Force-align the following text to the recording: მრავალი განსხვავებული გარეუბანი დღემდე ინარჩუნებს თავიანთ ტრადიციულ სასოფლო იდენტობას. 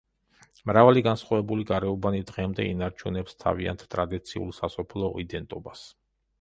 მრავალი 0.69 1.03
განსხვავებული 1.07 1.65
გარეუბანი 1.73 2.23
დღემდე 2.31 2.67
ინარჩუნებს 2.71 3.39
თავიანთ 3.45 3.87
ტრადიციულ 3.95 4.53
სასოფლო 4.63 5.15
იდენტობას. 5.29 5.89